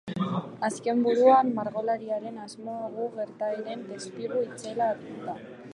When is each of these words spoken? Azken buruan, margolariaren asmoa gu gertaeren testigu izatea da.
Azken 0.69 1.03
buruan, 1.07 1.51
margolariaren 1.59 2.41
asmoa 2.47 2.89
gu 2.97 3.07
gertaeren 3.19 3.87
testigu 3.93 4.45
izatea 4.49 4.93
da. 5.29 5.41